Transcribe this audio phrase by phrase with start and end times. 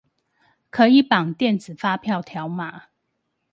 [0.71, 2.85] 可以綁電子發票條碼